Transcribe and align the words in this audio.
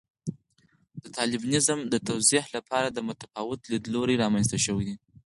د 1.03 1.05
طالبانیزم 1.17 1.79
د 1.93 1.95
توضیح 2.07 2.43
لپاره 2.55 3.05
متفاوت 3.09 3.59
لیدلوري 3.71 4.15
رامنځته 4.23 4.57
شوي. 4.65 4.93